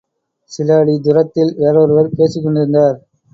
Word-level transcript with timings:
சில 0.51 0.77
அடி 0.77 0.95
துரத்தில் 0.99 1.51
வேறொருவர் 1.57 2.09
பேசிக்கொண்டிருந்தார். 2.17 2.97